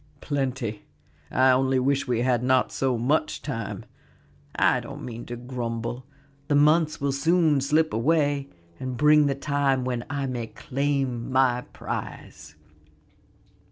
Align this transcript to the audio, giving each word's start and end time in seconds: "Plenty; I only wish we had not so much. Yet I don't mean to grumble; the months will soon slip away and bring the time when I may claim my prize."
"Plenty; 0.19 0.85
I 1.29 1.51
only 1.51 1.77
wish 1.77 2.07
we 2.07 2.21
had 2.21 2.41
not 2.41 2.71
so 2.71 2.97
much. 2.97 3.39
Yet 3.47 3.83
I 4.55 4.79
don't 4.79 5.03
mean 5.05 5.27
to 5.27 5.35
grumble; 5.35 6.07
the 6.47 6.55
months 6.55 6.99
will 6.99 7.11
soon 7.11 7.61
slip 7.61 7.93
away 7.93 8.49
and 8.79 8.97
bring 8.97 9.27
the 9.27 9.35
time 9.35 9.85
when 9.85 10.03
I 10.09 10.25
may 10.25 10.47
claim 10.47 11.31
my 11.31 11.65
prize." 11.71 12.55